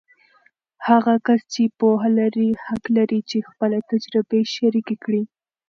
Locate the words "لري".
2.19-2.49, 2.97-3.19